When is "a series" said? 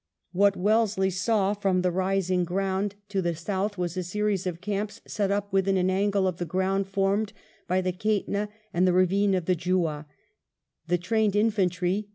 3.95-4.47